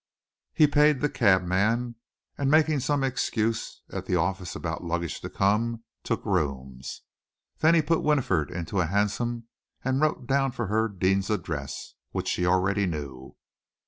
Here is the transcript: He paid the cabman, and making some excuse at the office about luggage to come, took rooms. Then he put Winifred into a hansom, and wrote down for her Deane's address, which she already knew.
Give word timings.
He 0.55 0.65
paid 0.65 0.99
the 0.99 1.09
cabman, 1.11 1.93
and 2.35 2.49
making 2.49 2.79
some 2.79 3.03
excuse 3.03 3.83
at 3.91 4.07
the 4.07 4.15
office 4.15 4.55
about 4.55 4.83
luggage 4.83 5.19
to 5.21 5.29
come, 5.29 5.83
took 6.01 6.25
rooms. 6.25 7.03
Then 7.59 7.75
he 7.75 7.83
put 7.83 8.01
Winifred 8.01 8.49
into 8.49 8.79
a 8.79 8.87
hansom, 8.87 9.43
and 9.85 10.01
wrote 10.01 10.25
down 10.25 10.53
for 10.53 10.65
her 10.65 10.87
Deane's 10.87 11.29
address, 11.29 11.93
which 12.13 12.29
she 12.29 12.47
already 12.47 12.87
knew. 12.87 13.35